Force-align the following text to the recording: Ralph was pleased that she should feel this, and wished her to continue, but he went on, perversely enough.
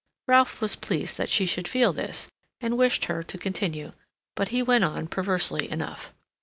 Ralph 0.27 0.61
was 0.61 0.75
pleased 0.75 1.19
that 1.19 1.29
she 1.29 1.45
should 1.45 1.67
feel 1.67 1.93
this, 1.93 2.27
and 2.59 2.75
wished 2.75 3.05
her 3.05 3.21
to 3.21 3.37
continue, 3.37 3.91
but 4.35 4.47
he 4.47 4.63
went 4.63 4.83
on, 4.83 5.05
perversely 5.07 5.69
enough. 5.69 6.11